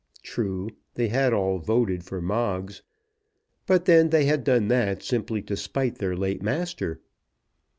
[0.23, 2.81] True: they had all voted for Moggs;
[3.67, 6.99] but then they had done that simply to spite their late master.